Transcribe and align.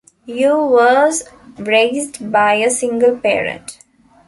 Yoo 0.25 0.65
was 0.67 1.29
raised 1.59 2.31
by 2.31 2.55
a 2.55 2.71
single 2.71 3.15
parent. 3.19 3.77